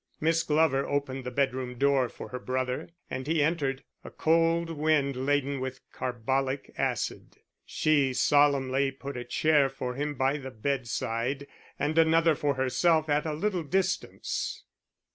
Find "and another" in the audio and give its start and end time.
11.77-12.33